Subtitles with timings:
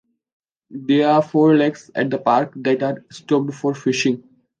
[0.71, 4.23] There are four lakes at the park that are stocked for fishing.